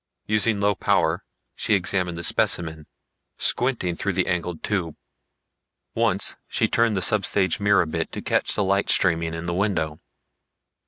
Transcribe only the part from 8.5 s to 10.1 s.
the light streaming in the window.